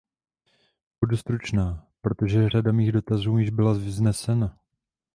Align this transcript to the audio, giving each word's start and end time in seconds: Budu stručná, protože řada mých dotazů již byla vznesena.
Budu 1.01 1.17
stručná, 1.17 1.87
protože 2.01 2.49
řada 2.49 2.71
mých 2.71 2.91
dotazů 2.91 3.37
již 3.37 3.49
byla 3.49 3.73
vznesena. 3.73 4.59